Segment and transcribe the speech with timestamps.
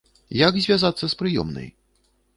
[0.47, 1.67] Як звязацца з прыёмнай?